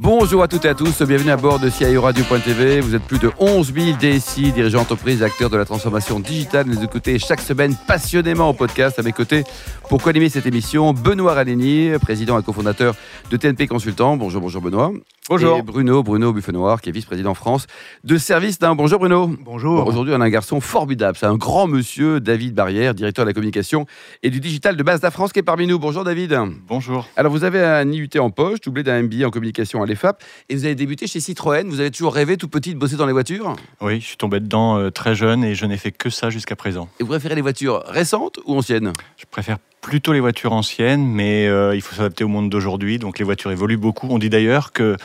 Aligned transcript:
Bonjour 0.00 0.44
à 0.44 0.48
toutes 0.48 0.64
et 0.64 0.68
à 0.68 0.76
tous, 0.76 1.02
bienvenue 1.02 1.32
à 1.32 1.36
bord 1.36 1.58
de 1.58 1.68
CIO 1.68 2.00
Radio.tv. 2.02 2.80
Vous 2.80 2.94
êtes 2.94 3.02
plus 3.02 3.18
de 3.18 3.32
11 3.40 3.74
000 3.74 3.96
DSI, 3.98 4.52
dirigeants 4.52 4.78
d'entreprise, 4.78 5.24
acteurs 5.24 5.50
de 5.50 5.56
la 5.56 5.64
transformation 5.64 6.20
digitale. 6.20 6.66
Vous 6.68 6.84
écoutez 6.84 7.18
chaque 7.18 7.40
semaine 7.40 7.74
passionnément 7.88 8.48
au 8.50 8.52
podcast 8.52 9.00
à 9.00 9.02
mes 9.02 9.10
côtés 9.10 9.42
pour 9.88 10.00
co-animer 10.00 10.28
cette 10.28 10.46
émission. 10.46 10.92
Benoît 10.92 11.34
Ralény, 11.34 11.90
président 12.00 12.38
et 12.38 12.44
cofondateur 12.44 12.94
de 13.28 13.36
TNP 13.36 13.66
Consultant. 13.66 14.16
Bonjour, 14.16 14.40
bonjour 14.40 14.62
Benoît. 14.62 14.92
Bonjour. 15.28 15.58
Et 15.58 15.62
Bruno, 15.62 16.02
Bruno 16.02 16.32
Buffenoir, 16.32 16.80
qui 16.80 16.88
est 16.88 16.92
vice-président 16.92 17.34
France 17.34 17.66
de 18.02 18.16
Service 18.16 18.62
Now. 18.62 18.74
Bonjour 18.74 18.98
Bruno. 18.98 19.30
Bonjour. 19.44 19.82
Bon, 19.84 19.90
Aujourd'hui, 19.90 20.14
on 20.16 20.20
a 20.22 20.24
un 20.24 20.30
garçon 20.30 20.60
formidable. 20.60 21.18
C'est 21.18 21.26
un 21.26 21.36
grand 21.36 21.66
monsieur, 21.66 22.18
David 22.20 22.54
Barrière, 22.54 22.94
directeur 22.94 23.26
de 23.26 23.30
la 23.30 23.34
communication 23.34 23.84
et 24.22 24.30
du 24.30 24.40
digital 24.40 24.76
de 24.76 24.82
Mazda 24.82 25.10
France, 25.10 25.32
qui 25.32 25.40
est 25.40 25.42
parmi 25.42 25.66
nous. 25.66 25.78
Bonjour 25.78 26.04
David. 26.04 26.34
Bonjour. 26.66 27.06
Alors, 27.16 27.30
vous 27.30 27.44
avez 27.44 27.62
un 27.62 27.90
IUT 27.92 28.08
en 28.18 28.30
poche, 28.30 28.60
doublé 28.62 28.82
d'un 28.82 29.02
MBA 29.02 29.26
en 29.26 29.30
communication 29.30 29.82
à 29.82 29.86
l'EFAP, 29.88 30.22
et 30.48 30.54
vous 30.54 30.64
avez 30.64 30.74
débuté 30.74 31.06
chez 31.06 31.20
Citroën. 31.20 31.68
Vous 31.68 31.80
avez 31.80 31.90
toujours 31.90 32.14
rêvé, 32.14 32.36
tout 32.36 32.48
petit, 32.48 32.74
de 32.74 32.78
bosser 32.78 32.96
dans 32.96 33.06
les 33.06 33.12
voitures? 33.12 33.56
Oui, 33.80 34.00
je 34.00 34.06
suis 34.06 34.16
tombé 34.16 34.40
dedans 34.40 34.78
euh, 34.78 34.90
très 34.90 35.14
jeune 35.14 35.44
et 35.44 35.54
je 35.54 35.66
n'ai 35.66 35.76
fait 35.76 35.92
que 35.92 36.10
ça 36.10 36.30
jusqu'à 36.30 36.56
présent. 36.56 36.88
Et 37.00 37.02
vous 37.02 37.08
préférez 37.08 37.34
les 37.34 37.42
voitures 37.42 37.82
récentes 37.86 38.38
ou 38.44 38.56
anciennes? 38.56 38.92
Je 39.16 39.24
préfère 39.30 39.58
plutôt 39.80 40.12
les 40.12 40.20
voitures 40.20 40.52
anciennes, 40.52 41.04
mais 41.04 41.46
euh, 41.46 41.74
il 41.74 41.80
faut 41.80 41.94
s'adapter 41.94 42.24
au 42.24 42.28
monde 42.28 42.50
d'aujourd'hui. 42.50 42.98
Donc 42.98 43.18
les 43.18 43.24
voitures 43.24 43.50
évoluent 43.50 43.76
beaucoup. 43.76 44.08
On 44.10 44.18
dit 44.18 44.30
d'ailleurs 44.30 44.72
que 44.72 44.96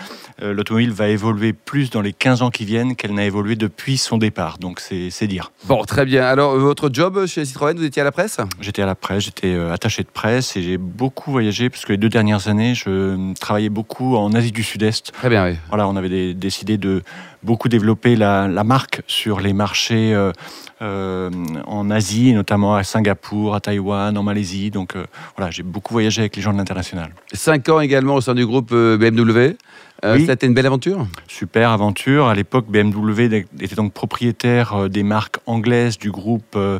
euh, 0.41 0.53
l'automobile 0.53 0.91
va 0.91 1.09
évoluer 1.09 1.53
plus 1.53 1.89
dans 1.89 2.01
les 2.01 2.13
15 2.13 2.41
ans 2.41 2.49
qui 2.49 2.65
viennent 2.65 2.95
qu'elle 2.95 3.13
n'a 3.13 3.25
évolué 3.25 3.55
depuis 3.55 3.97
son 3.97 4.17
départ. 4.17 4.57
Donc 4.57 4.79
c'est 4.79 5.09
c'est 5.09 5.27
dire. 5.27 5.51
Bon, 5.65 5.83
très 5.83 6.05
bien. 6.05 6.25
Alors, 6.25 6.57
votre 6.57 6.89
job 6.91 7.25
chez 7.27 7.45
Citroën, 7.45 7.75
vous 7.75 7.85
étiez 7.85 8.01
à 8.01 8.05
la 8.05 8.11
presse? 8.11 8.37
J'étais 8.59 8.81
à 8.81 8.85
la 8.85 8.95
presse, 8.95 9.25
j'étais 9.25 9.53
euh, 9.53 9.73
attaché 9.73 10.03
de 10.03 10.09
presse 10.09 10.57
et 10.57 10.63
j'ai 10.63 10.77
beaucoup 10.77 11.31
voyagé 11.31 11.69
parce 11.69 11.85
que 11.85 11.91
les 11.93 11.97
deux 11.97 12.09
dernières 12.09 12.47
années, 12.47 12.75
je 12.75 13.33
travaillais 13.35 13.69
beaucoup 13.69 14.15
en 14.15 14.33
Asie 14.33 14.51
du 14.51 14.63
Sud-Est. 14.63 15.11
Très 15.11 15.29
bien, 15.29 15.45
oui. 15.45 15.55
Voilà, 15.69 15.87
on 15.87 15.95
avait 15.95 16.33
décidé 16.33 16.77
de 16.77 17.03
beaucoup 17.43 17.69
développer 17.69 18.15
la, 18.15 18.47
marque 18.63 19.01
sur 19.07 19.39
les 19.39 19.53
marchés 19.53 20.13
euh, 20.13 20.31
euh, 20.81 21.29
en 21.65 21.89
Asie, 21.91 22.33
notamment 22.33 22.75
à 22.75 22.83
Singapour, 22.83 23.55
à 23.55 23.59
Taïwan, 23.59 24.17
en 24.17 24.23
Malaisie. 24.23 24.71
Donc 24.71 24.95
euh, 24.95 25.05
voilà, 25.35 25.51
j'ai 25.51 25.63
beaucoup 25.63 25.93
voyagé 25.93 26.21
avec 26.21 26.35
les 26.35 26.41
gens 26.41 26.53
de 26.53 26.57
l'international. 26.57 27.11
Cinq 27.33 27.69
ans 27.69 27.79
également 27.79 28.15
au 28.15 28.21
sein 28.21 28.35
du 28.35 28.45
groupe 28.45 28.73
BMW. 28.73 29.55
Euh, 30.03 30.15
Oui. 30.15 30.25
C'était 30.25 30.47
une 30.47 30.53
belle 30.53 30.65
aventure 30.65 31.07
Super 31.27 31.71
aventure. 31.71 32.27
À 32.27 32.35
l'époque, 32.35 32.65
BMW 32.67 33.45
était 33.61 33.75
donc 33.75 33.93
propriétaire 33.93 34.73
euh, 34.73 34.89
des 34.89 35.03
marques 35.03 35.37
anglaises 35.45 35.97
du 35.97 36.11
groupe 36.11 36.55
euh, 36.55 36.79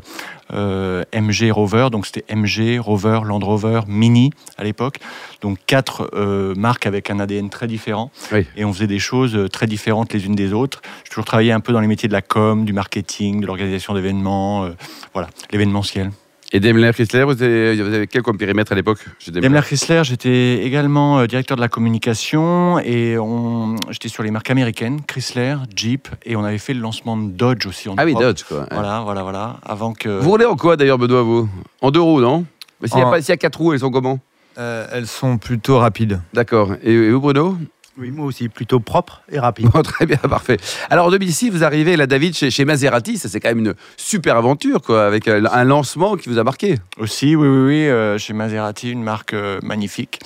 euh, 0.54 1.04
MG 1.14 1.52
Rover. 1.52 1.88
Donc 1.92 2.06
c'était 2.06 2.26
MG, 2.34 2.80
Rover, 2.80 3.22
Land 3.26 3.40
Rover, 3.40 3.82
Mini 3.88 4.32
à 4.58 4.64
l'époque. 4.64 5.00
Donc 5.42 5.58
quatre 5.66 6.10
euh, 6.14 6.54
marques 6.56 6.86
avec 6.86 7.10
un 7.10 7.20
ADN 7.20 7.50
très 7.50 7.68
différent. 7.68 8.12
Oui. 8.32 8.46
Et 8.58 8.66
on 8.66 8.74
faisait 8.74 8.88
des 8.88 9.00
choses 9.00 9.48
très 9.52 9.68
différentes 9.68 10.14
les 10.14 10.26
unes 10.26 10.36
des 10.36 10.54
autres. 10.54 10.82
J'ai 11.04 11.10
toujours 11.10 11.26
travaillé 11.26 11.52
un 11.52 11.60
peu 11.60 11.72
dans 11.74 11.80
les 11.80 11.88
métiers 11.88 12.08
de 12.10 12.14
la 12.14 12.22
com, 12.22 12.66
du 12.66 12.74
marketing, 12.74 13.42
de 13.42 13.48
l'organisation 13.48 13.94
d'événements. 13.94 14.70
voilà, 15.14 15.30
l'événementiel. 15.52 16.12
Et 16.56 16.60
Daimler 16.60 16.92
Chrysler, 16.94 17.24
vous 17.24 17.42
avez, 17.42 17.76
vous 17.82 17.94
avez 17.94 18.06
quel 18.06 18.22
comme 18.22 18.38
périmètre 18.38 18.72
à 18.72 18.76
l'époque 18.76 19.00
chez 19.18 19.32
Daimler 19.32 19.48
Daimler 19.50 19.62
Chrysler, 19.64 20.02
j'étais 20.04 20.64
également 20.64 21.18
euh, 21.20 21.26
directeur 21.26 21.58
de 21.58 21.62
la 21.62 21.68
communication 21.68 22.78
et 22.78 23.18
on- 23.18 23.76
j'étais 23.90 24.08
sur 24.08 24.22
les 24.22 24.30
marques 24.30 24.52
américaines, 24.52 25.02
Chrysler, 25.02 25.56
Jeep, 25.76 26.08
et 26.24 26.36
on 26.36 26.44
avait 26.44 26.60
fait 26.60 26.76
le 26.76 26.80
lancement 26.82 27.18
de 27.18 27.32
Dodge 27.32 27.66
aussi 27.66 27.90
en 27.90 27.96
Ah 27.98 28.06
oui. 28.06 28.14
Dodge, 28.14 28.44
quoi. 28.48 28.68
Voilà, 28.72 29.02
voilà, 29.02 29.24
voilà. 29.24 29.58
Avant 29.64 29.94
que. 29.94 30.10
Vous 30.10 30.30
roulez 30.30 30.46
en 30.46 30.56
quoi 30.56 30.78
d'ailleurs, 30.78 31.00
Benoît, 31.00 31.24
vous? 31.24 31.50
En 31.82 31.90
deux 31.90 32.02
roues, 32.02 32.22
non? 32.22 32.46
Mais 32.82 32.88
s'il 32.88 33.00
y, 33.00 33.02
a 33.02 33.08
En- 33.08 33.12
pas- 33.12 33.20
s'il 33.22 33.30
y 33.30 33.34
a 33.34 33.38
quatre 33.38 33.60
roues, 33.60 33.74
elles 33.74 33.80
sont 33.80 33.90
comment? 33.90 34.20
Euh, 34.60 34.86
elles 34.92 35.08
sont 35.08 35.40
plutôt 35.40 35.80
rapides. 35.80 36.22
D'accord. 36.36 36.74
Et, 36.84 36.94
et 36.94 37.10
vous, 37.12 37.20
Bruno? 37.20 37.58
Oui, 37.98 38.10
moi 38.10 38.26
aussi, 38.26 38.50
plutôt 38.50 38.80
propre 38.80 39.22
et 39.32 39.38
rapide. 39.40 39.68
Bon, 39.70 39.82
très 39.84 40.06
bien, 40.08 40.18
parfait. 40.18 40.58
Alors 40.90 41.08
en 41.08 41.12
2006, 41.12 41.52
vous 41.52 41.64
arrivez 41.64 41.96
là, 41.96 42.08
David, 42.08 42.36
chez, 42.36 42.50
chez 42.50 42.66
Maserati. 42.66 43.18
Ça, 43.20 43.30
c'est 43.30 43.40
quand 43.40 43.50
même 43.50 43.60
une 43.60 43.74
super 43.98 44.36
aventure, 44.38 44.82
quoi, 44.82 45.06
avec 45.06 45.28
euh, 45.28 45.44
un 45.52 45.64
lancement 45.64 46.16
qui 46.16 46.30
vous 46.30 46.40
a 46.40 46.44
marqué. 46.44 46.78
Aussi, 46.98 47.36
oui, 47.36 47.48
oui, 47.48 47.66
oui. 47.68 47.88
euh, 47.88 48.18
chez 48.18 48.34
Maserati, 48.34 48.92
une 48.92 49.04
marque 49.04 49.34
euh, 49.34 49.60
magnifique. 49.62 50.20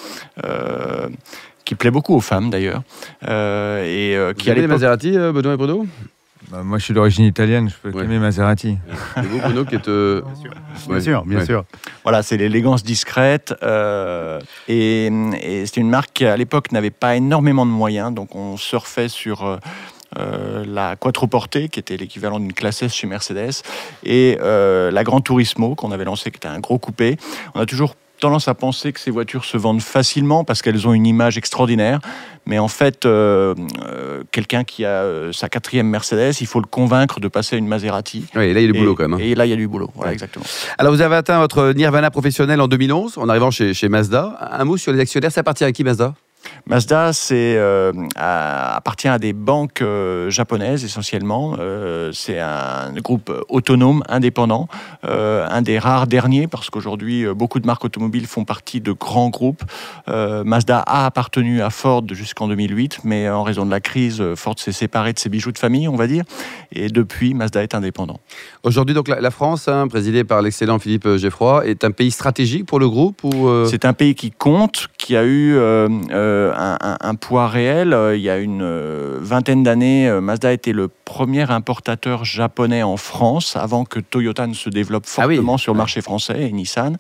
euh, 0.46 1.10
qui 1.66 1.76
plaît 1.76 1.92
beaucoup 1.92 2.16
aux 2.16 2.22
femmes 2.22 2.50
d'ailleurs. 2.50 2.82
euh, 3.28 3.84
et 3.84 4.16
euh, 4.16 4.32
Qui 4.34 4.48
à 4.50 4.54
avez 4.54 4.62
les. 4.62 4.68
Maserati, 4.68 5.12
Benoît 5.12 5.54
et 5.54 5.58
Bruno? 5.58 5.86
Bah, 6.50 6.64
moi, 6.64 6.78
je 6.78 6.86
suis 6.86 6.94
d'origine 6.94 7.26
italienne, 7.26 7.70
je 7.70 7.76
peux 7.76 7.96
Ouais. 7.98 8.06
aimer 8.06 8.20
Maserati. 8.20 8.78
Et 9.18 9.22
vous, 9.22 9.40
Bruno, 9.40 9.66
qui 9.66 9.76
êtes. 9.76 9.90
euh, 9.90 10.22
Bien 10.22 10.96
ouais, 10.96 11.02
sûr, 11.02 11.26
bien 11.26 11.40
ouais. 11.40 11.46
sûr. 11.46 11.66
Voilà, 12.04 12.24
c'est 12.24 12.38
l'élégance 12.38 12.84
discrète. 12.84 13.54
euh, 13.64 14.40
et 14.70 15.08
et 15.42 15.66
c'était 15.66 15.82
une 15.82 15.90
marque 15.90 16.12
qui, 16.14 16.26
à 16.26 16.38
l'époque, 16.38 16.72
n'avait 16.72 16.90
pas 16.90 17.16
énormément 17.18 17.66
de 17.66 17.72
moyens. 17.72 18.14
Donc, 18.14 18.34
on 18.36 18.56
surfait 18.56 19.10
sur 19.10 19.44
euh, 19.46 19.58
euh, 20.18 20.64
la 20.66 20.96
Quattroporte, 20.96 21.68
qui 21.68 21.80
était 21.82 21.98
l'équivalent 21.98 22.40
d'une 22.40 22.54
classe 22.54 22.82
S 22.82 22.94
chez 22.94 23.08
Mercedes, 23.08 23.62
et 24.06 24.38
euh, 24.42 24.90
la 24.90 25.04
Gran 25.04 25.20
Turismo, 25.20 25.76
qu'on 25.76 25.92
avait 25.92 26.06
lancée, 26.06 26.32
qui 26.32 26.38
était 26.38 26.48
un 26.48 26.60
gros 26.60 26.78
coupé. 26.80 27.18
On 27.56 27.60
a 27.60 27.66
toujours 27.66 27.96
tendance 28.20 28.48
à 28.48 28.54
penser 28.54 28.92
que 28.94 29.00
ces 29.00 29.12
voitures 29.12 29.46
se 29.46 29.58
vendent 29.58 29.82
facilement 29.82 30.44
parce 30.44 30.62
qu'elles 30.62 30.88
ont 30.88 30.94
une 30.94 31.06
image 31.06 31.38
extraordinaire. 31.38 32.00
Mais 32.46 32.60
en 32.60 32.68
fait, 32.70 33.06
euh, 33.06 33.54
euh, 33.86 34.24
quelqu'un 34.32 34.64
qui 34.64 34.86
a 34.86 34.90
euh, 35.04 35.32
sa 35.34 35.50
quatrième 35.50 35.88
Mercedes, 35.88 36.34
il 36.40 36.48
faut 36.48 36.60
le 36.62 36.66
convaincre 36.66 37.20
de 37.20 37.28
passer 37.28 37.56
à 37.58 37.60
une 37.60 37.68
Maserati. 37.68 38.26
Oui, 38.36 38.54
là, 38.54 38.60
il 38.62 38.66
y 38.66 38.70
a 38.70 38.72
du 38.72 38.78
Et- 38.78 38.80
boulot 38.82 38.96
quand 38.96 39.04
même. 39.10 39.14
hein. 39.16 39.24
Et 39.24 39.36
là, 39.36 39.46
il 39.46 39.50
y 39.50 39.54
a 39.54 39.58
du 39.58 39.68
boulot. 39.68 39.90
Voilà, 39.96 40.10
Ouais. 40.10 40.14
exactement. 40.14 40.46
Alors, 40.78 40.94
vous 40.94 41.02
avez 41.02 41.16
atteint 41.16 41.40
votre 41.40 41.74
nirvana 41.74 42.10
professionnel 42.10 42.62
en 42.62 42.68
2011, 42.68 43.18
en 43.18 43.28
arrivant 43.30 43.52
chez, 43.52 43.74
chez 43.74 43.90
Mazda. 43.90 44.38
Un 44.52 44.64
mot 44.66 44.78
sur 44.78 44.94
les 44.94 45.00
actionnaires, 45.00 45.32
ça 45.32 45.42
appartient 45.42 45.66
à 45.66 45.72
qui, 45.72 45.84
Mazda? 45.84 46.14
Mazda, 46.66 47.14
c'est 47.14 47.56
euh, 47.58 47.92
appartient 48.16 49.08
à 49.08 49.20
des 49.20 49.34
banques 49.34 49.82
euh, 49.82 50.30
japonaises 50.30 50.84
essentiellement. 50.84 51.56
Euh, 51.60 52.12
c'est 52.14 52.40
un 52.40 52.94
groupe 52.96 53.32
autonome, 53.50 54.04
indépendant, 54.10 54.68
un 55.04 55.62
des 55.62 55.80
rares 55.80 56.08
derniers 56.08 56.48
parce 56.48 56.70
qu'aujourd'hui 56.70 57.26
beaucoup 57.34 57.60
de 57.60 57.66
marques 57.66 57.86
automobiles 57.86 58.28
font 58.28 58.44
partie 58.46 58.82
de 58.82 58.92
grands 58.92 59.30
groupes. 59.30 59.64
Mazda 60.08 60.80
a 60.80 61.06
appartenu 61.06 61.62
à 61.62 61.70
Ford 61.70 62.04
jusqu'en 62.12 62.48
2008, 62.48 63.00
mais 63.04 63.30
en 63.30 63.44
raison 63.44 63.66
de 63.66 63.72
la 63.72 63.80
crise, 63.80 64.24
Ford 64.36 64.56
s'est 64.58 64.72
séparé 64.72 65.14
de 65.14 65.20
ses 65.20 65.30
bijoux 65.30 65.52
de 65.52 65.58
famille, 65.58 65.88
on 65.88 65.96
va 65.96 66.08
dire, 66.08 66.24
et 66.72 66.90
depuis 66.90 67.34
Mazda 67.34 67.64
est 67.64 67.76
indépendant. 67.76 68.20
Aujourd'hui, 68.64 68.94
donc, 68.94 69.08
la, 69.08 69.32
France, 69.32 69.68
hein, 69.68 69.88
présidée 69.88 70.24
par 70.24 70.42
l'excellent 70.42 70.80
Philippe 70.80 71.08
Geffroy, 71.18 71.66
est 71.66 71.84
un 71.84 71.92
pays 71.92 72.12
stratégique 72.12 72.66
pour 72.66 72.80
le 72.80 72.90
groupe 72.90 73.24
ou 73.24 73.48
euh, 73.48 73.66
C'est 73.66 73.86
un 73.86 73.94
pays 73.94 74.16
qui 74.16 74.32
compte, 74.32 74.88
qui 75.08 75.16
a 75.16 75.24
eu 75.24 75.56
euh, 75.56 75.88
euh, 76.12 76.52
un, 77.00 77.16
poids 77.16 77.48
réel. 77.48 77.94
Euh, 77.94 78.18
Il 78.18 78.22
y 78.22 78.30
a 78.30 78.40
une 78.40 78.62
vingtaine 79.22 79.64
d'années, 79.64 80.12
Mazda 80.22 80.52
était 80.52 80.74
le 80.74 80.90
premier 81.06 81.50
importateur 81.50 82.26
japonais 82.26 82.84
en 82.84 82.98
France 82.98 83.56
avant 83.56 83.86
que 83.86 84.02
Toyota 84.02 84.48
ne 84.48 84.54
se 84.54 84.70
développe 84.70 85.06
Ah 85.18 85.26
oui. 85.26 85.36
fortement 85.38 85.58
sur 85.58 85.72
le 85.72 85.78
marché 85.78 86.02
français 86.02 86.50
et 86.50 86.52
Nissan. 86.52 86.98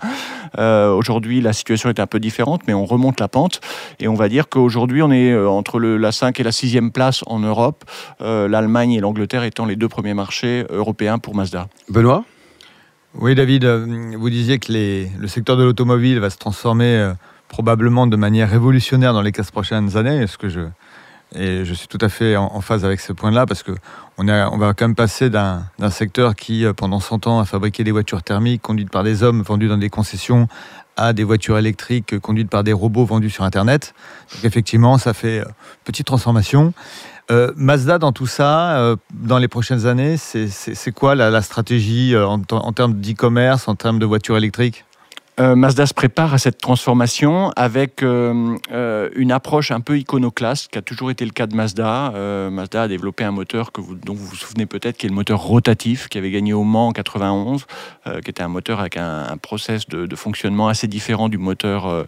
Aujourd'hui, 0.58 1.42
la 1.42 1.52
situation 1.52 1.90
est 1.90 2.00
un 2.00 2.08
peu 2.08 2.22
différente, 2.22 2.62
mais 2.66 2.74
on 2.74 2.86
remonte 2.86 3.20
la 3.20 3.28
pente 3.28 3.60
et 4.00 4.08
on 4.08 4.14
va 4.14 4.30
dire 4.30 4.48
qu'aujourd'hui, 4.48 5.02
on 5.02 5.12
est 5.12 5.36
entre 5.38 5.78
le- 5.78 5.98
la 5.98 6.14
5 6.14 6.40
et 6.40 6.44
la 6.44 6.54
6e 6.54 6.92
place 6.94 7.26
en 7.28 7.40
Europe, 7.40 7.84
l'Allemagne 8.22 8.94
et 8.94 9.02
l'Angleterre 9.02 9.44
étant 9.44 9.66
les 9.66 9.76
deux 9.76 9.90
premiers 9.90 10.14
marchés 10.14 10.64
européens 10.70 11.18
pour 11.18 11.36
Mazda. 11.36 11.68
Benoît? 11.90 12.24
Oui, 13.20 13.36
David, 13.36 13.66
vous 13.66 14.30
disiez 14.30 14.60
que 14.60 14.72
les- 14.72 15.10
le 15.20 15.28
secteur 15.28 15.58
de 15.58 15.64
l'automobile 15.66 16.20
va 16.20 16.30
se 16.30 16.38
transformer 16.38 17.12
probablement 17.48 18.08
de 18.08 18.16
manière 18.16 18.50
révolutionnaire 18.50 19.14
dans 19.14 19.22
les 19.22 19.32
15 19.32 19.52
prochaines 19.52 19.98
années. 19.98 20.18
Est-ce 20.18 20.38
que 20.38 20.50
je, 20.50 20.62
et 21.36 21.66
je 21.66 21.74
suis 21.74 21.88
tout 21.88 21.98
à 22.02 22.10
fait 22.10 22.36
en, 22.38 22.62
phase 22.62 22.86
avec 22.86 23.00
ce 23.00 23.12
point-là 23.14 23.46
parce 23.46 23.64
que 23.64 23.74
on, 24.18 24.26
va 24.26 24.74
quand 24.74 24.86
même 24.88 24.96
passer 24.96 25.30
d'un 25.30 25.66
secteur 25.92 26.36
qui, 26.36 26.66
euh, 26.66 26.74
pendant 26.74 27.00
100 27.00 27.28
ans, 27.28 27.40
a 27.40 27.46
fabriqué 27.46 27.84
des 27.84 27.92
voitures 27.92 28.24
thermiques 28.24 28.62
conduites 28.62 28.90
par 28.90 29.04
des 29.04 29.24
hommes, 29.24 29.42
vendues 29.42 29.68
dans 29.68 29.78
des 29.78 29.90
concessions, 29.90 30.48
à 30.96 31.14
des 31.14 31.24
voitures 31.24 31.58
électriques 31.58 32.18
conduites 32.20 32.50
par 32.50 32.64
des 32.64 32.74
robots 32.74 33.06
vendus 33.06 33.30
sur 33.30 33.44
Internet. 33.44 33.94
Donc 34.34 34.46
effectivement, 34.46 34.98
ça 34.98 35.14
fait 35.14 35.42
euh, 35.42 35.46
petite 35.84 36.08
transformation. 36.08 36.74
Euh, 37.30 37.52
Mazda, 37.58 37.98
dans 37.98 38.14
tout 38.14 38.26
ça, 38.26 38.96
dans 39.14 39.38
les 39.38 39.50
prochaines 39.50 39.86
années, 39.86 40.16
c'est- 40.16 40.92
quoi 40.94 41.14
la, 41.14 41.42
stratégie 41.42 42.16
en 42.16 42.40
termes 42.72 42.94
d'e-commerce, 42.94 43.68
en 43.68 43.76
termes 43.76 44.00
de 44.00 44.06
voitures 44.06 44.38
électriques? 44.38 44.86
Euh, 45.40 45.56
Mazda 45.56 45.86
se 45.86 45.94
prépare 45.94 46.34
à 46.34 46.40
cette 46.40 46.58
transformation 46.58 47.52
avec 47.56 48.02
euh, 48.02 48.56
euh, 48.72 49.10
une 49.16 49.32
approche 49.32 49.70
un 49.70 49.82
peu 49.82 50.00
iconoclaste, 50.00 50.72
qui 50.72 50.80
a 50.80 50.82
toujours 50.82 51.12
été 51.12 51.26
le 51.26 51.32
cas 51.32 51.46
de 51.46 51.56
Mazda. 51.56 52.12
Mazda 52.50 52.84
a 52.84 52.88
développé 52.88 53.24
un 53.24 53.32
moteur 53.32 53.72
que 53.72 53.80
vous, 53.80 53.94
dont 53.94 54.16
vous 54.16 54.26
vous 54.26 54.36
souvenez 54.36 54.66
peut-être, 54.66 54.98
qui 54.98 55.06
est 55.06 55.10
le 55.10 55.16
moteur 55.16 55.40
rotatif, 55.40 56.08
qui 56.08 56.18
avait 56.18 56.32
gagné 56.32 56.54
au 56.54 56.64
Mans 56.64 56.88
en 56.88 56.92
91, 56.92 57.68
euh, 58.08 58.20
qui 58.22 58.32
était 58.32 58.42
un 58.42 58.48
moteur 58.48 58.80
avec 58.80 58.98
un, 58.98 59.28
un 59.30 59.38
process 59.38 59.88
de, 59.88 60.08
de 60.08 60.16
fonctionnement 60.16 60.70
assez 60.70 60.88
différent 60.88 61.30
du 61.30 61.38
moteur 61.38 62.06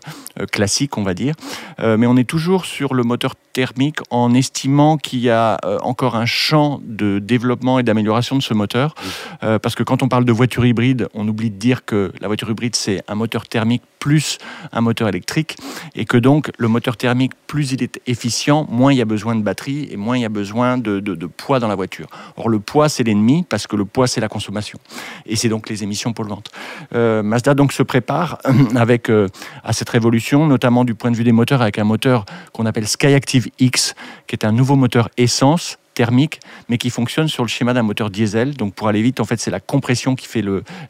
classique, 0.51 0.97
on 0.97 1.03
va 1.03 1.13
dire. 1.13 1.35
Mais 1.79 2.07
on 2.07 2.17
est 2.17 2.27
toujours 2.27 2.65
sur 2.65 2.93
le 2.93 3.03
moteur 3.03 3.35
thermique 3.53 3.97
en 4.09 4.33
estimant 4.33 4.97
qu'il 4.97 5.19
y 5.19 5.29
a 5.29 5.59
encore 5.81 6.15
un 6.15 6.25
champ 6.25 6.79
de 6.83 7.19
développement 7.19 7.79
et 7.79 7.83
d'amélioration 7.83 8.37
de 8.37 8.41
ce 8.41 8.53
moteur. 8.53 8.95
Parce 9.41 9.75
que 9.75 9.83
quand 9.83 10.03
on 10.03 10.07
parle 10.07 10.25
de 10.25 10.31
voiture 10.31 10.65
hybride, 10.65 11.07
on 11.13 11.27
oublie 11.27 11.51
de 11.51 11.57
dire 11.57 11.85
que 11.85 12.11
la 12.21 12.27
voiture 12.27 12.49
hybride, 12.49 12.75
c'est 12.75 13.03
un 13.07 13.18
moteur 13.19 13.47
thermique 13.47 13.83
plus 13.99 14.37
un 14.71 14.81
moteur 14.81 15.07
électrique. 15.07 15.57
Et 15.93 16.05
que 16.05 16.17
donc, 16.17 16.51
le 16.57 16.67
moteur 16.67 16.97
thermique, 16.97 17.33
plus 17.47 17.73
il 17.73 17.83
est 17.83 17.99
efficient, 18.07 18.65
moins 18.69 18.91
il 18.93 18.97
y 18.97 19.01
a 19.01 19.05
besoin 19.05 19.35
de 19.35 19.43
batterie 19.43 19.87
et 19.91 19.97
moins 19.97 20.17
il 20.17 20.21
y 20.21 20.25
a 20.25 20.29
besoin 20.29 20.77
de, 20.77 20.99
de- 20.99 21.27
poids 21.27 21.59
dans 21.59 21.67
la 21.67 21.75
voiture. 21.75 22.07
Or, 22.37 22.49
le 22.49 22.59
poids, 22.59 22.89
c'est 22.89 23.03
l'ennemi 23.03 23.45
parce 23.47 23.67
que 23.67 23.75
le 23.75 23.85
poids, 23.85 24.07
c'est 24.07 24.21
la 24.21 24.29
consommation. 24.29 24.79
Et 25.25 25.35
c'est 25.35 25.49
donc 25.49 25.69
les 25.69 25.83
émissions 25.83 26.13
polluantes. 26.13 26.49
Euh, 26.95 27.21
Mazda 27.21 27.53
donc 27.53 27.71
se 27.73 27.83
prépare 27.83 28.39
avec, 28.75 29.09
euh, 29.09 29.27
à 29.63 29.73
cette 29.73 29.89
révolution, 29.89 30.47
notamment 30.47 30.85
du 30.85 30.95
point 30.95 31.11
de 31.11 31.17
vue 31.17 31.23
des 31.23 31.31
moteurs, 31.31 31.61
avec 31.61 31.77
un 31.77 31.83
moteur 31.83 32.25
qu'on 32.53 32.65
appelle 32.65 32.87
Skyactiv 32.87 33.49
X, 33.59 33.95
qui 34.27 34.35
est 34.35 34.45
un 34.45 34.51
nouveau 34.51 34.75
moteur 34.75 35.09
essence 35.17 35.77
thermique, 35.99 36.39
mais 36.69 36.77
qui 36.77 36.89
fonctionne 36.89 37.27
sur 37.27 37.43
le 37.43 37.49
schéma 37.49 37.73
d'un 37.73 37.83
moteur 37.83 38.09
diesel. 38.09 38.53
Donc 38.55 38.73
pour 38.73 38.87
aller 38.87 39.01
vite, 39.01 39.19
en 39.19 39.25
fait, 39.25 39.37
c'est 39.37 39.51
la 39.51 39.59
compression 39.59 40.15
qui 40.15 40.27
fait 40.27 40.41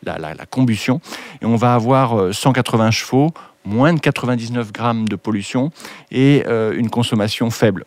la, 0.04 0.46
combustion. 0.52 1.02
Et 1.42 1.46
on 1.48 1.56
va 1.56 1.74
avoir 1.74 2.16
euh, 2.16 2.32
180 2.32 2.92
chevaux, 2.92 3.32
moins 3.66 3.92
de 3.92 4.00
99 4.00 4.72
grammes 4.72 5.10
de 5.10 5.16
pollution 5.16 5.72
et 6.12 6.44
euh, 6.46 6.78
une 6.78 6.92
consommation 6.92 7.50
faible. 7.50 7.86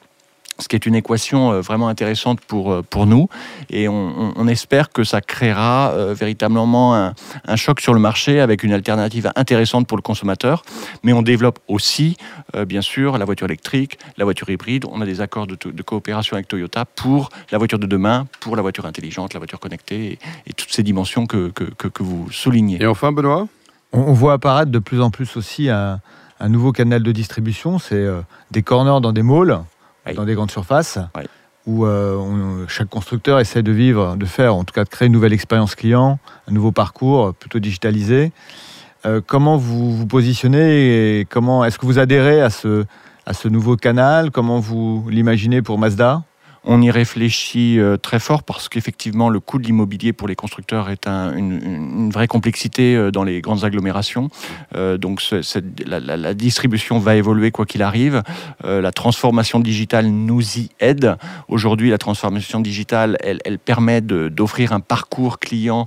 Ce 0.62 0.69
qui 0.69 0.76
est 0.76 0.87
une 0.87 0.94
équation 0.94 1.53
euh, 1.53 1.61
vraiment 1.61 1.88
intéressante 1.88 2.41
pour, 2.41 2.73
euh, 2.73 2.82
pour 2.88 3.06
nous. 3.06 3.29
Et 3.69 3.88
on, 3.88 3.94
on- 3.94 4.32
on 4.37 4.49
espère 4.49 4.91
que 4.91 5.03
ça 5.05 5.20
créera 5.20 5.91
euh, 5.91 6.14
véritablement 6.14 6.94
un, 6.94 7.14
un 7.47 7.56
choc 7.56 7.81
sur 7.81 7.94
le 7.94 8.00
marché 8.00 8.41
avec 8.41 8.62
une 8.62 8.73
alternative 8.73 9.31
intéressante 9.35 9.87
pour 9.88 9.97
le 9.99 10.03
consommateur. 10.03 10.62
Mais 11.03 11.12
on 11.12 11.23
développe 11.23 11.59
aussi, 11.69 12.17
euh, 12.55 12.64
bien 12.64 12.81
sûr, 12.81 13.19
la 13.19 13.25
voiture 13.25 13.47
électrique, 13.47 13.99
la 14.17 14.25
voiture 14.25 14.49
hybride. 14.50 14.85
On 14.91 15.00
a 15.00 15.05
des 15.06 15.20
accords 15.20 15.47
de, 15.49 15.56
coopération 15.82 16.37
avec 16.37 16.47
Toyota 16.47 16.85
pour 16.85 17.29
la 17.50 17.58
voiture 17.58 17.79
de 17.81 17.87
demain, 17.87 18.26
pour 18.41 18.55
la 18.55 18.62
voiture 18.62 18.87
intelligente, 18.87 19.35
la 19.35 19.41
voiture 19.41 19.58
connectée 19.58 20.12
et, 20.12 20.19
et 20.47 20.53
toutes 20.53 20.70
ces 20.70 20.85
dimensions 20.85 21.26
que, 21.26 21.49
que, 21.50 21.65
que- 21.65 21.88
que 21.88 22.03
vous 22.05 22.31
soulignez. 22.31 22.81
Et 22.81 22.87
enfin, 22.87 23.11
Benoît? 23.11 23.49
On, 23.93 24.00
on 24.00 24.12
voit 24.12 24.35
apparaître 24.35 24.70
de 24.70 24.79
plus 24.79 25.00
en 25.00 25.11
plus 25.11 25.37
aussi 25.37 25.69
un, 25.69 26.00
un 26.41 26.49
nouveau 26.49 26.73
canal 26.73 27.03
de 27.03 27.12
distribution, 27.12 27.79
c'est 27.79 27.94
euh, 27.94 28.20
des 28.50 28.62
corners 28.62 29.00
dans 29.03 29.12
des 29.12 29.23
malls, 29.23 29.58
Oui. 30.06 30.14
dans 30.14 30.25
des 30.25 30.34
grandes 30.34 30.50
surfaces, 30.50 30.99
Oui. 31.16 31.22
où 31.66 31.87
euh, 31.87 32.16
on- 32.16 32.66
chaque 32.69 32.88
constructeur 32.88 33.38
essaie 33.40 33.62
de 33.62 33.72
vivre, 33.72 34.16
de 34.16 34.26
faire, 34.26 34.54
en 34.56 34.64
tout 34.64 34.75
cas 34.75 34.84
de 34.84 34.88
créer 34.88 35.06
une 35.06 35.12
nouvelle 35.12 35.32
expérience 35.32 35.75
client, 35.75 36.19
un 36.49 36.52
nouveau 36.52 36.72
parcours 36.72 37.26
euh, 37.28 37.32
plutôt 37.32 37.58
digitalisé. 37.60 38.32
Euh, 39.06 39.20
comment 39.25 39.56
vous 39.56 39.96
vous 39.96 40.06
positionnez 40.06 41.19
et 41.20 41.25
comment 41.25 41.64
est-ce 41.64 41.78
que 41.78 41.87
vous 41.87 41.99
adhérez 41.99 42.40
à 42.40 42.50
ce, 42.50 42.84
à 43.26 43.32
ce 43.32 43.49
nouveau 43.49 43.76
canal? 43.76 44.31
Comment 44.31 44.58
vous 44.60 45.06
l'imaginez 45.10 45.62
pour 45.62 45.78
Mazda? 45.78 46.22
On 46.64 46.81
y 46.81 46.93
réfléchit 46.93 47.81
euh, 47.81 47.97
très 47.97 48.20
fort 48.20 48.44
parce 48.44 48.69
qu'effectivement, 48.69 49.29
le 49.31 49.41
coût 49.41 49.59
de 49.59 49.64
l'immobilier 49.64 50.12
pour 50.12 50.29
les 50.29 50.37
constructeurs 50.37 50.91
est 50.91 51.09
un- 51.09 51.37
une, 51.37 52.11
vraie 52.11 52.29
complexité 52.29 52.94
euh, 52.94 53.11
dans 53.11 53.25
les 53.25 53.41
grandes 53.41 53.64
agglomérations. 53.64 54.29
Euh, 54.76 54.97
donc, 54.97 55.20
la, 55.85 56.35
distribution 56.35 57.00
va 57.00 57.17
évoluer 57.17 57.50
quoi 57.50 57.67
qu'il 57.67 57.82
arrive. 57.82 58.23
La 58.64 58.93
transformation 58.93 59.61
digitale 59.61 60.06
nous 60.06 60.59
y 60.59 60.70
aide. 60.81 61.17
Aujourd'hui, 61.49 61.91
la 61.91 61.99
transformation 61.99 62.61
digitale, 62.61 63.19
elle, 63.20 63.58
permet 63.58 64.00
d'offrir 64.00 64.73
un 64.73 64.81
parcours 64.81 65.38
client 65.38 65.87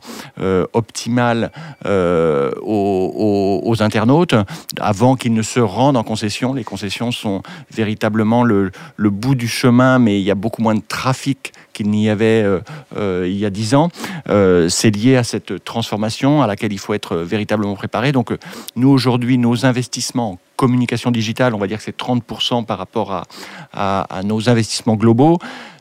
optimal 0.74 1.52
aux 1.86 3.76
internautes 3.80 4.36
avant 4.80 5.16
qu'ils 5.16 5.34
ne 5.34 5.42
se 5.42 5.60
rendent 5.60 5.98
en 5.98 6.04
concession. 6.04 6.54
Les 6.54 6.64
concessions 6.64 7.12
sont 7.12 7.42
véritablement 7.72 8.44
le, 8.44 8.72
le 8.98 9.10
bout 9.10 9.36
du 9.36 9.48
chemin, 9.48 10.00
mais 10.00 10.20
il 10.20 10.24
y 10.24 10.32
a 10.32 10.36
beaucoup 10.36 10.62
moins 10.66 10.74
de 10.74 10.82
trafic 10.88 11.54
qu'il 11.74 11.92
n'y 11.92 12.10
avait 12.10 12.42
euh, 12.42 12.60
euh, 12.98 13.28
il 13.30 13.38
y 13.38 13.46
a 13.46 13.52
dix 13.52 13.76
ans. 13.76 13.90
Euh, 14.30 14.68
c'est 14.68 14.90
lié 14.90 15.16
à 15.16 15.24
cette 15.24 15.64
transformation 15.64 16.42
à 16.42 16.48
laquelle 16.48 16.74
il 16.74 16.80
faut 16.80 16.96
être 16.96 17.18
véritablement 17.18 17.76
préparé. 17.76 18.12
Donc, 18.12 18.36
nous, 18.76 18.90
aujourd'hui, 18.90 19.38
nos 19.38 19.68
investissements 19.68 20.32
en 20.32 20.40
communication 20.56 21.12
digitale, 21.12 21.54
on 21.54 21.60
va 21.60 21.68
dire 21.68 21.78
que 21.78 21.84
c'est 21.84 21.96
30% 21.96 22.66
par 22.66 22.80
rapport 22.80 23.26
à 23.74 24.22
nos 24.24 24.50
investissements 24.50 24.96
globaux. 24.96 25.38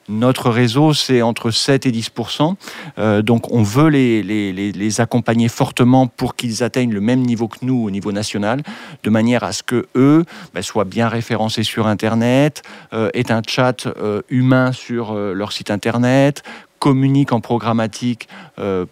Notre 0.08 0.50
réseau, 0.50 0.92
c'est 0.92 1.22
entre 1.22 1.50
7 1.50 1.86
et 1.86 1.90
10% 1.90 2.56
Euh, 2.98 3.22
Donc, 3.22 3.52
on 3.52 3.62
veut 3.62 3.88
les, 3.88 5.00
accompagner 5.00 5.48
fortement 5.48 6.06
pour 6.06 6.36
qu'ils 6.36 6.62
atteignent 6.62 6.92
le 6.92 7.00
même 7.00 7.22
niveau 7.22 7.48
que 7.48 7.58
nous 7.62 7.84
au 7.84 7.90
niveau 7.90 8.12
national, 8.12 8.62
de 9.02 9.10
manière 9.10 9.42
à 9.42 9.52
ce 9.52 9.62
que 9.62 9.86
eux 9.96 10.24
ben, 10.54 10.62
soient 10.62 10.84
bien 10.84 11.08
référencés 11.08 11.64
sur 11.64 11.86
Internet, 11.86 12.62
euh, 12.92 13.10
aient 13.14 13.32
un 13.32 13.42
chat 13.46 13.86
euh, 13.86 14.22
humain 14.28 14.72
sur 14.72 15.12
euh, 15.12 15.32
leur 15.32 15.52
site 15.52 15.70
Internet, 15.70 16.42
communiquent 16.84 17.32
en 17.32 17.40
programmatique 17.40 18.28
euh, 18.58 18.84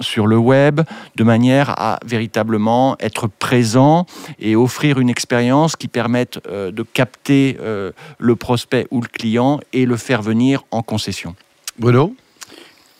sur 0.00 0.26
le 0.26 0.36
web, 0.36 0.82
de 1.16 1.24
manière 1.24 1.70
à 1.80 1.98
véritablement 2.04 2.94
être 3.00 3.26
présent 3.26 4.04
et 4.38 4.54
offrir 4.54 5.00
une 5.00 5.08
expérience 5.08 5.74
qui 5.74 5.88
permette 5.88 6.40
euh, 6.46 6.70
de 6.70 6.82
capter 6.82 7.56
euh, 7.62 7.92
le 8.18 8.36
prospect 8.36 8.86
ou 8.90 9.00
le 9.00 9.08
client 9.08 9.60
et 9.72 9.86
le 9.86 9.96
faire 9.96 10.20
venir 10.20 10.64
en 10.70 10.82
concession. 10.82 11.34
Bruno? 11.78 12.14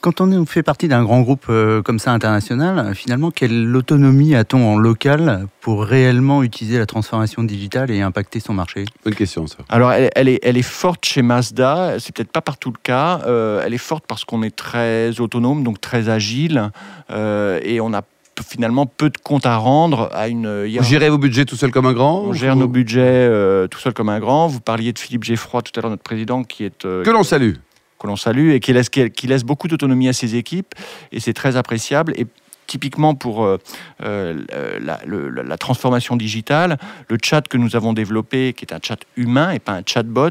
Quand 0.01 0.21
on 0.21 0.47
fait 0.47 0.63
partie 0.63 0.87
d'un 0.87 1.03
grand 1.03 1.23
groupe 1.23 1.47
euh, 1.51 1.83
comme 1.83 1.99
ça 1.99 2.13
international, 2.13 2.79
euh, 2.79 2.95
finalement, 2.95 3.31
quelle 3.31 3.75
autonomie 3.75 4.35
a-t-on 4.37 4.75
en 4.75 4.79
local 4.79 5.47
pour 5.61 5.85
réellement 5.85 6.43
utiliser 6.45 6.79
la 6.79 6.87
transformation 6.87 7.43
digitale 7.43 7.91
et 7.91 8.01
impacter 8.01 8.39
son 8.39 8.55
marché? 8.55 8.85
Bonne 9.05 9.17
question, 9.17 9.47
ça. 9.47 9.59
Alors, 9.69 9.93
elle, 9.93 10.11
elle 10.15 10.29
est, 10.29 10.39
elle 10.43 10.57
est 10.57 10.63
forte 10.63 11.05
chez 11.05 11.23
Mazda. 11.23 11.97
C'est 11.99 12.15
peut-être 12.15 12.31
pas 12.31 12.43
partout 12.43 12.71
le 12.71 12.79
cas. 12.83 13.23
Euh, 13.27 13.63
elle 13.65 13.75
est 13.75 13.79
forte 13.79 14.05
parce 14.07 14.25
qu'on 14.25 14.43
est 14.43 14.55
très 14.55 15.19
autonome, 15.21 15.65
donc 15.65 15.81
très 15.81 16.09
agile, 16.09 16.71
euh, 17.11 17.59
et 17.63 17.81
on 17.81 17.93
a 17.93 18.03
finalement 18.43 18.87
peu 18.87 19.11
de 19.11 19.19
comptes 19.19 19.47
à 19.47 19.57
rendre 19.57 20.11
à 20.13 20.29
une 20.29 20.65
Vous 20.65 20.85
gérez 20.85 21.11
vos 21.11 21.19
budgets 21.19 21.45
tout 21.45 21.57
seul 21.57 21.71
comme 21.71 21.87
un 21.87 21.93
grand 21.93 22.21
On 22.21 22.33
gère 22.33 22.57
nos 22.57 22.69
budgets 22.69 23.01
euh, 23.03 23.67
tout 23.67 23.79
seul 23.79 23.93
comme 23.93 24.09
un 24.09 24.21
grand. 24.21 24.47
Vous 24.47 24.61
parliez 24.61 24.93
de 24.93 24.99
Philippe 24.99 25.25
Geffroy 25.25 25.63
tout 25.63 25.73
à 25.79 25.83
l'heure, 25.83 25.91
notre 25.91 26.03
président, 26.03 26.45
qui 26.45 26.65
est 26.65 26.85
euh, 26.85 27.03
Que 27.03 27.11
l'on 27.11 27.23
salue. 27.23 27.55
Que 27.99 28.07
l'on 28.07 28.17
salue 28.17 28.51
et 28.51 28.61
qui 28.61 28.73
laisse, 28.73 29.45
beaucoup 29.45 29.69
d'autonomie 29.69 30.09
à 30.09 30.13
ses 30.13 30.37
équipes 30.37 30.75
et 31.13 31.21
c'est 31.21 31.33
très 31.33 31.57
appréciable. 31.57 32.13
Et 32.17 32.27
typiquement 32.69 33.17
pour 33.17 33.45
euh, 33.45 33.59
euh, 34.05 34.39
la, 34.81 35.57
transformation 35.57 36.15
digitale, 36.15 36.79
le 37.09 37.19
chat 37.21 37.49
que 37.49 37.57
nous 37.57 37.75
avons 37.75 37.93
développé, 37.93 38.53
qui 38.53 38.65
est 38.65 38.73
un 38.73 38.79
chat 38.81 39.01
humain 39.17 39.51
et 39.51 39.59
pas 39.59 39.73
un 39.73 39.83
chatbot, 39.85 40.31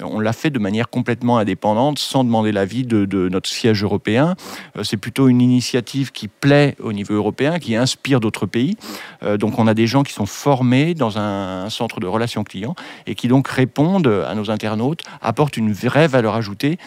on 0.00 0.20
l'a 0.20 0.32
fait 0.32 0.50
de 0.50 0.60
manière 0.60 0.88
complètement 0.88 1.38
indépendante, 1.38 1.98
sans 1.98 2.22
demander 2.22 2.52
l'avis 2.52 2.84
de, 2.84 3.28
notre 3.28 3.48
siège 3.48 3.82
européen. 3.82 4.36
Euh, 4.76 4.84
C'est 4.84 4.98
plutôt 4.98 5.28
une 5.28 5.40
initiative 5.40 6.12
qui 6.12 6.28
plaît 6.28 6.76
au 6.80 6.92
niveau 6.92 7.14
européen, 7.14 7.58
qui 7.58 7.74
inspire 7.74 8.20
d'autres 8.20 8.46
pays. 8.46 8.76
Donc 9.38 9.58
on 9.58 9.66
a 9.66 9.74
des 9.74 9.86
gens 9.86 10.02
qui 10.02 10.12
sont 10.12 10.26
formés 10.26 10.92
dans 10.92 11.18
un 11.18 11.70
centre 11.70 11.98
de 11.98 12.06
relations 12.06 12.44
clients 12.44 12.76
et 13.06 13.14
qui 13.14 13.26
donc 13.26 13.48
répondent 13.48 14.24
à 14.28 14.34
nos 14.34 14.50
internautes, 14.50 15.02
apportent 15.22 15.56
une 15.56 15.72
vraie 15.72 16.06
valeur 16.06 16.34
ajoutée 16.34 16.78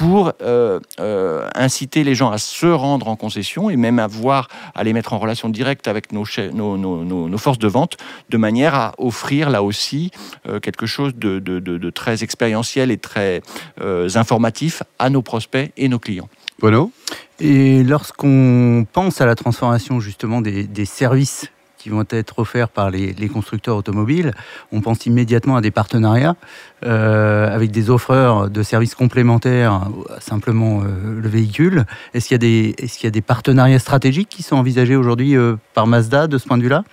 pour 0.00 0.32
euh, 0.40 0.80
euh, 0.98 1.46
inciter 1.54 2.04
les 2.04 2.14
gens 2.14 2.30
à 2.30 2.38
se 2.38 2.64
rendre 2.64 3.06
en 3.08 3.16
concession 3.16 3.68
et 3.68 3.76
même 3.76 3.98
à 3.98 4.06
voir, 4.06 4.48
à 4.74 4.82
les 4.82 4.94
mettre 4.94 5.12
en 5.12 5.18
relation 5.18 5.50
directe 5.50 5.88
avec 5.88 6.10
nos, 6.12 6.24
chais- 6.24 6.50
nos, 6.54 6.78
nos- 6.78 7.04
nos- 7.04 7.28
nos 7.28 7.38
forces 7.38 7.58
de 7.58 7.68
vente, 7.68 7.98
de 8.30 8.38
manière 8.38 8.74
à 8.74 8.94
offrir 8.96 9.50
là 9.50 9.62
aussi 9.62 10.10
euh, 10.48 10.58
quelque 10.58 10.86
chose 10.86 11.14
de, 11.16 11.38
de- 11.38 11.58
de- 11.60 11.76
de 11.76 11.90
très 11.90 12.22
expérientiel 12.22 12.90
et 12.90 12.96
très 12.96 13.42
euh, 13.82 14.08
informatif 14.14 14.82
à 14.98 15.10
nos 15.10 15.20
prospects 15.20 15.70
et 15.76 15.88
nos 15.88 15.98
clients. 15.98 16.30
Bruno? 16.58 16.92
Et 17.38 17.82
lorsqu'on 17.84 18.86
pense 18.90 19.20
à 19.20 19.26
la 19.26 19.34
transformation 19.34 20.00
justement 20.00 20.40
des, 20.40 20.64
des 20.64 20.86
services 20.86 21.50
qui 21.80 21.88
vont 21.88 22.04
être 22.10 22.38
offerts 22.38 22.68
par 22.68 22.90
les, 22.90 23.28
constructeurs 23.28 23.76
automobiles, 23.76 24.32
on 24.70 24.80
pense 24.82 25.06
immédiatement 25.06 25.56
à 25.56 25.60
des 25.62 25.70
partenariats 25.70 26.36
euh, 26.84 27.54
avec 27.54 27.70
des 27.70 27.88
offreurs 27.88 28.50
de 28.50 28.62
services 28.62 28.94
complémentaires 28.94 29.88
simplement 30.20 30.82
euh, 30.82 31.20
le 31.20 31.28
véhicule. 31.28 31.86
Est-ce 32.12 32.28
qu'il 32.28 32.34
y, 32.34 32.36
a 32.36 32.38
des- 32.38 32.74
est-ce 32.78 32.98
qu'il 32.98 33.06
y 33.06 33.08
a 33.08 33.10
des 33.12 33.22
partenariats 33.22 33.78
stratégiques 33.78 34.28
qui 34.28 34.42
sont 34.42 34.56
envisagés 34.56 34.96
aujourd'hui 34.96 35.36
euh, 35.36 35.56
par 35.74 35.86
Mazda 35.86 36.26
de 36.26 36.36
ce 36.38 36.46
point 36.46 36.58
de 36.58 36.62
vue-là? 36.62 36.84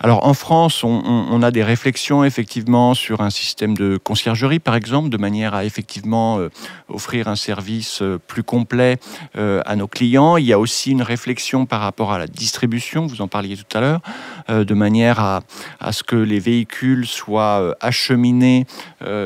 Alors 0.00 0.26
en 0.26 0.34
France, 0.34 0.84
on, 0.84 1.42
a 1.42 1.50
des 1.50 1.62
réflexions 1.62 2.24
effectivement 2.24 2.94
sur 2.94 3.20
un 3.20 3.30
système 3.30 3.76
de 3.76 3.96
conciergerie, 3.96 4.58
par 4.58 4.74
exemple, 4.74 5.08
de 5.08 5.16
manière 5.16 5.54
à 5.54 5.64
effectivement 5.64 6.38
euh, 6.38 6.50
offrir 6.88 7.28
un 7.28 7.36
service 7.36 8.02
euh, 8.02 8.18
plus 8.18 8.42
complet 8.42 8.98
euh, 9.36 9.62
à 9.66 9.76
nos 9.76 9.86
clients. 9.86 10.36
Il 10.36 10.44
y 10.44 10.52
a 10.52 10.58
aussi 10.58 10.90
une 10.90 11.02
réflexion 11.02 11.66
par 11.66 11.80
rapport 11.80 12.12
à 12.12 12.18
la 12.18 12.26
distribution, 12.26 13.06
vous 13.06 13.22
en 13.22 13.28
parliez 13.28 13.56
tout 13.56 13.76
à 13.76 13.80
l'heure, 13.80 14.00
de 14.48 14.74
manière 14.74 15.20
à, 15.20 15.40
à, 15.80 15.92
ce 15.92 16.02
que 16.02 16.16
les 16.16 16.38
véhicules 16.38 17.06
soient 17.06 17.74
acheminés 17.80 18.66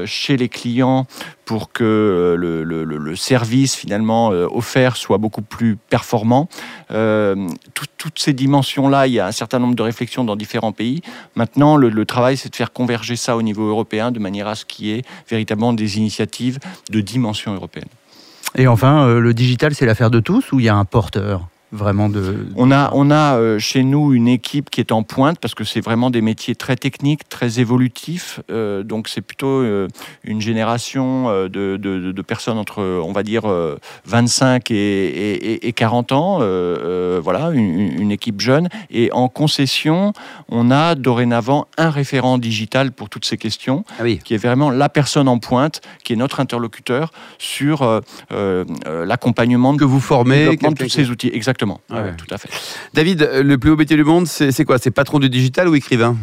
chez 0.05 0.37
les 0.37 0.49
clients 0.49 1.07
pour 1.49 1.73
que 1.73 2.37
le, 2.39 2.63
le, 2.63 2.85
le 2.85 3.17
service 3.17 3.75
finalement 3.75 4.29
offert 4.29 4.97
soit 4.97 5.17
beaucoup 5.17 5.41
plus 5.41 5.77
performant. 5.77 6.47
toutes 7.97 8.19
ces 8.19 8.35
dimensions-là, 8.35 9.07
il 9.07 9.15
y 9.15 9.21
a 9.21 9.27
un 9.27 9.33
certain 9.33 9.59
nombre 9.59 9.75
de 9.75 9.83
réflexions 9.83 10.25
dans 10.25 10.37
différents 10.37 10.73
pays. 10.73 11.01
Maintenant, 11.37 11.77
le, 11.77 12.05
travail, 12.05 12.37
c'est 12.37 12.51
de 12.51 12.57
faire 12.57 12.73
converger 12.73 13.17
ça 13.17 13.37
au 13.37 13.43
niveau 13.43 13.67
européen 13.67 14.11
de 14.11 14.19
manière 14.19 14.47
à 14.47 14.55
ce 14.55 14.65
qu'il 14.65 14.87
y 14.87 14.93
ait 14.93 15.03
véritablement 15.29 15.73
des 15.73 15.99
initiatives 15.99 16.59
de 16.91 17.01
dimension 17.01 17.55
européenne. 17.55 17.89
Et 18.55 18.67
enfin, 18.67 19.07
euh, 19.07 19.21
le 19.21 19.35
digital, 19.35 19.75
c'est 19.75 19.87
l'affaire 19.87 20.11
de 20.11 20.21
tous 20.21 20.53
ou 20.53 20.61
il 20.61 20.67
y 20.67 20.69
a 20.69 20.77
un 20.77 20.85
porteur? 20.85 21.49
Vraiment 21.73 22.09
de... 22.09 22.47
On 22.57 22.71
a, 22.71 22.91
on 22.95 23.11
a 23.11 23.37
euh, 23.37 23.59
chez 23.59 23.83
nous 23.83 24.15
une 24.15 24.29
équipe 24.29 24.71
qui 24.71 24.81
est 24.81 24.93
en 24.93 25.03
pointe 25.03 25.39
parce 25.39 25.55
que 25.55 25.65
c'est 25.65 25.81
vraiment 25.81 26.11
des 26.11 26.23
métiers 26.23 26.55
très 26.55 26.77
techniques, 26.77 27.29
très 27.29 27.61
évolutifs. 27.61 28.41
Euh, 28.51 28.83
donc 28.83 29.09
c'est 29.09 29.21
plutôt 29.21 29.47
euh, 29.47 29.89
une 30.25 30.41
génération 30.41 31.29
de, 31.29 31.49
de, 31.49 31.77
de, 32.13 32.23
personnes 32.23 32.59
entre, 32.59 32.83
on 32.83 33.13
va 33.13 33.23
dire, 33.23 33.43
25 34.07 34.71
et, 34.71 34.75
et, 34.75 35.69
et 35.69 35.73
40 35.73 36.13
ans. 36.13 36.39
voilà, 37.21 37.51
une, 37.51 38.01
une, 38.01 38.13
équipe 38.13 38.41
jeune. 38.41 38.69
Et 38.91 39.11
en 39.13 39.29
concession, 39.29 40.13
on 40.49 40.71
a 40.71 40.95
dorénavant 40.95 41.67
un 41.77 41.91
référent 41.91 42.39
digital 42.39 42.93
pour 42.93 43.09
toutes 43.09 43.25
ces 43.25 43.37
questions, 43.37 43.85
ah 43.99 44.03
oui. 44.03 44.19
qui 44.23 44.35
est 44.35 44.39
vraiment 44.39 44.71
la 44.71 44.89
personne 44.89 45.29
en 45.29 45.39
pointe, 45.39 45.81
qui 46.05 46.15
est 46.15 46.17
notre 46.17 46.41
interlocuteur 46.41 47.13
sur 47.39 48.03
l'accompagnement 48.31 49.77
que 49.77 49.85
vous 49.85 50.01
formez, 50.01 50.57
de 50.57 50.75
tous 50.75 50.89
ces 50.89 51.11
outils. 51.11 51.31
Exactement. 51.33 51.58
Exactement, 51.59 51.81
tout 52.17 52.35
à 52.35 52.39
fait. 52.39 52.49
David, 52.95 53.29
le 53.43 53.59
plus 53.59 53.71
haut 53.71 53.77
métier 53.77 53.97
du 53.97 54.05
monde, 54.05 54.27
c'est 54.27 54.65
quoi? 54.65 54.79
C'est 54.79 54.91
patron 54.91 55.19
du 55.19 55.29
digital 55.29 55.69
ou 55.69 55.75
écrivain? 55.75 56.17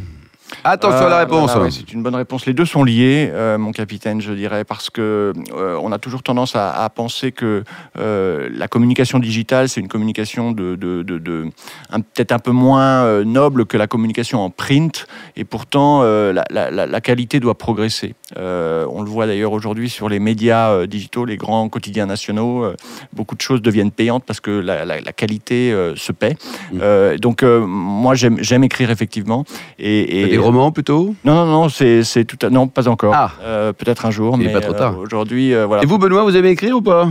Attention 0.64 1.06
à 1.06 1.10
la 1.10 1.16
euh, 1.18 1.20
réponse. 1.20 1.52
c'est 1.72 1.94
une 1.94 2.04
bonne 2.04 2.16
réponse. 2.16 2.46
Les 2.46 2.54
deux 2.54 2.66
sont 2.66 2.84
liés, 2.84 3.30
euh, 3.32 3.58
mon 3.58 3.72
capitaine, 3.72 4.22
je 4.22 4.32
dirais, 4.34 4.64
parce 4.64 4.90
que 4.90 5.34
euh, 5.54 5.80
on 5.82 5.92
a 5.92 5.98
toujours 5.98 6.24
tendance 6.24 6.56
à, 6.56 6.90
penser 6.96 7.32
que 7.32 7.64
la 7.96 8.68
communication 8.68 9.20
digitale, 9.20 9.70
c'est 9.70 9.82
une 9.82 9.88
communication 9.88 10.52
de, 10.52 10.76
de, 10.76 11.04
de, 11.04 11.50
peut-être 11.90 12.32
un 12.32 12.40
peu 12.40 12.52
moins 12.52 13.24
noble 13.24 13.66
que 13.66 13.78
la 13.78 13.88
communication 13.88 14.40
en 14.40 14.50
print, 14.50 15.08
et 15.36 15.44
pourtant 15.44 16.04
la, 16.04 16.46
la, 16.50 16.70
la, 16.72 17.02
qualité 17.02 17.40
doit 17.40 17.58
progresser. 17.58 18.16
on 18.36 19.02
le 19.02 19.10
voit 19.10 19.28
d'ailleurs 19.28 19.52
aujourd'hui 19.52 19.90
sur 19.90 20.10
les 20.10 20.20
médias 20.20 20.86
digitaux, 20.86 21.26
les 21.26 21.38
grands 21.38 21.68
quotidiens 21.70 22.06
nationaux, 22.06 22.72
beaucoup 23.14 23.36
de 23.36 23.42
choses 23.42 23.62
deviennent 23.62 23.92
payantes 23.92 24.24
parce 24.26 24.40
que 24.40 24.52
la, 24.52 25.02
qualité 25.12 25.72
se 25.96 26.12
paie. 26.12 26.38
Mmh. 26.72 27.18
donc 27.18 27.44
moi, 27.44 28.16
j'aime 28.16 28.64
écrire 28.64 28.92
effectivement. 28.92 29.44
Et, 29.80 30.34
et 30.34 30.35
roman 30.38 30.72
plutôt? 30.72 31.16
Non, 31.24 31.36
non, 31.36 31.46
non, 31.46 31.70
c'est 31.70 32.26
tout 32.26 32.38
à... 32.46 32.50
non, 32.50 32.68
pas 32.68 32.88
encore. 32.88 33.14
Ah. 33.16 33.32
Euh, 33.44 33.74
peut-être 33.74 34.06
un 34.06 34.12
jour, 34.12 34.38
mais 34.38 34.50
pas 34.50 34.62
trop 34.62 34.74
tard. 34.74 34.94
Euh, 34.94 35.04
aujourd'hui, 35.04 35.54
euh, 35.54 35.66
voilà. 35.66 35.84
Et 35.84 35.86
vous, 35.86 35.98
Benoît, 35.98 36.24
vous 36.24 36.36
avez 36.36 36.50
écrit 36.50 36.72
ou 36.72 36.82
pas? 36.82 37.08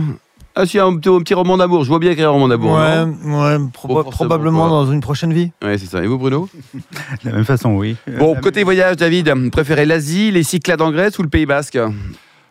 Ah 0.57 0.65
si, 0.65 0.79
un 0.79 0.95
petit, 0.95 1.09
un 1.09 1.19
petit 1.19 1.33
roman 1.33 1.57
d'amour. 1.57 1.83
Je 1.83 1.89
vois 1.89 1.99
bien 1.99 2.11
écrire 2.11 2.29
un 2.29 2.31
roman 2.31 2.47
d'amour. 2.47 2.77
Ouais, 2.77 3.03
ouais 3.25 3.57
probablement 3.73 4.69
dans 4.69 4.89
une 4.89 5.01
prochaine 5.01 5.33
vie. 5.33 5.51
Ouais, 5.61 5.77
c'est 5.77 5.87
ça. 5.87 6.01
Et 6.01 6.07
vous, 6.07 6.17
Bruno? 6.17 6.47
De 6.73 7.29
la 7.29 7.35
même 7.35 7.43
façon, 7.43 7.71
oui. 7.71 7.97
Bon, 8.17 8.35
côté 8.35 8.63
voyage, 8.63 8.95
David, 8.95 9.33
préférez 9.51 9.85
l'Asie, 9.85 10.31
les 10.31 10.43
Cyclades 10.43 10.81
en 10.81 10.91
Grèce 10.91 11.19
ou 11.19 11.23
le 11.23 11.29
Pays 11.29 11.45
Basque? 11.45 11.77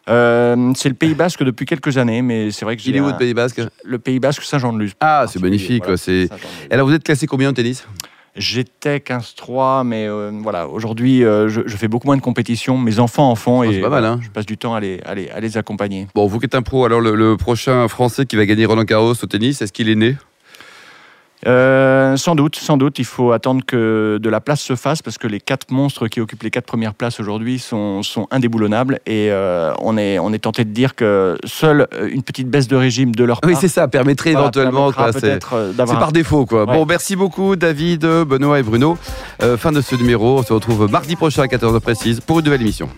C'est 0.07 0.13
le 0.89 0.95
Pays 0.95 1.15
Basque 1.15 1.43
depuis 1.43 1.65
quelques 1.65 1.97
années, 1.97 2.21
mais 2.21 2.51
c'est 2.51 2.67
vrai 2.67 2.77
que 2.77 2.83
Il 2.85 2.95
est 2.95 3.01
où 3.01 3.07
le 3.07 3.17
Pays 3.17 3.33
Basque? 3.33 3.63
Le 3.85 3.99
Pays 3.99 4.21
Basque 4.21 4.43
Saint-Jean-de-Luz. 4.43 4.93
Ah, 5.01 5.25
c'est 5.27 5.41
magnifique. 5.41 5.85
c'est... 5.97 6.29
Alors, 6.71 6.87
vous 6.87 6.95
êtes 6.95 7.05
classé 7.05 7.27
combien 7.27 7.49
en 7.49 7.55
tennis? 7.55 7.87
J'étais 8.37 8.99
15-3, 8.99 9.87
mais 9.87 10.09
euh, 10.09 10.33
voilà, 10.43 10.67
aujourd'hui, 10.67 11.25
euh, 11.25 11.49
je, 11.49 11.77
fais 11.77 11.87
beaucoup 11.87 12.09
moins 12.09 12.17
de 12.17 12.23
compétitions. 12.23 12.77
Mes 12.77 12.99
enfants 12.99 13.31
en 13.31 13.37
font 13.37 13.61
ah, 13.61 13.67
et 13.67 13.81
pas 13.81 13.89
mal, 13.89 14.05
hein. 14.05 14.19
je 14.23 14.29
passe 14.29 14.47
du 14.47 14.59
temps 14.59 14.75
à 14.75 14.81
les, 14.81 15.01
à 15.05 15.15
les, 15.15 15.57
accompagner. 15.57 16.09
Bon, 16.17 16.27
vous 16.27 16.41
qui 16.41 16.47
êtes 16.47 16.57
un 16.57 16.63
pro, 16.63 16.85
alors 16.85 17.01
le, 17.01 17.37
prochain 17.37 17.87
Français 17.87 18.27
qui 18.27 18.35
va 18.35 18.45
gagner 18.45 18.65
Roland 18.65 18.83
Garros 18.83 19.13
au 19.13 19.27
tennis, 19.27 19.63
est-ce 19.63 19.73
qu'il 19.73 19.89
est 19.89 19.95
né? 19.95 20.17
Euh, 21.47 22.17
sans 22.17 22.35
doute, 22.35 22.57
sans 22.57 22.77
doute. 22.77 22.99
Il 22.99 23.05
faut 23.05 23.33
attendre 23.33 23.65
que 23.67 24.19
de 24.21 24.29
la 24.29 24.41
place 24.41 24.61
se 24.61 24.77
fasse 24.77 25.03
parce 25.03 25.19
que 25.19 25.27
les 25.27 25.41
quatre 25.41 25.71
monstres 25.71 26.09
qui 26.09 26.21
occupent 26.21 26.43
les 26.43 26.51
quatre 26.51 26.67
premières 26.67 26.95
places 26.95 27.21
aujourd'hui 27.21 27.59
sont, 27.59 28.03
sont, 28.03 28.27
indéboulonnables 28.31 29.01
et 29.07 29.31
on, 29.81 29.97
est, 29.97 30.19
on 30.19 30.33
est 30.33 30.39
tenté 30.39 30.65
de 30.65 30.71
dire 30.71 30.95
que 30.95 31.37
seule 31.45 31.87
une 32.11 32.23
petite 32.23 32.49
baisse 32.49 32.69
de 32.69 32.77
régime 32.77 33.15
de 33.15 33.25
leur 33.25 33.41
part. 33.41 33.51
Oui, 33.51 33.57
c'est 33.61 33.69
ça, 33.69 33.89
permettrait 33.89 34.31
éventuellement. 34.31 34.91
C'est 35.13 35.39
par 35.87 36.13
défaut. 36.13 36.47
Quoi. 36.47 36.67
Bon, 36.67 36.87
merci 36.87 37.17
beaucoup, 37.17 37.57
David, 37.57 38.01
Benoît 38.05 38.61
et 38.61 38.63
Bruno. 38.63 38.97
fin 39.59 39.73
de 39.73 39.81
ce 39.81 39.95
numéro. 39.95 40.39
On 40.39 40.43
se 40.43 40.53
retrouve 40.53 40.91
mardi 40.91 41.17
prochain 41.17 41.43
à 41.43 41.47
14h 41.47 41.81
précise 41.81 42.21
pour 42.21 42.39
une 42.39 42.47
nouvelle 42.47 42.63
émission. 42.63 42.89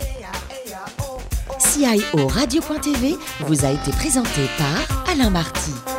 CIO 1.59 2.27
Radio.tv 2.29 3.17
vous 3.41 3.65
a 3.65 3.71
été 3.71 3.91
présenté 3.93 4.43
par 4.59 5.13
Alain 5.13 5.31
Marty. 5.31 5.96